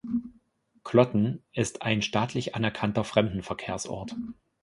Klotten 0.83 1.43
ist 1.53 1.83
ein 1.83 2.01
staatlich 2.01 2.55
anerkannter 2.55 3.03
Fremdenverkehrsort. 3.03 4.15